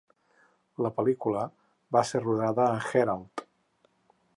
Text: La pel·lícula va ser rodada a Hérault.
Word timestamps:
La 0.85 0.91
pel·lícula 0.95 1.43
va 1.97 2.05
ser 2.13 2.25
rodada 2.25 2.67
a 2.71 2.83
Hérault. 3.03 3.49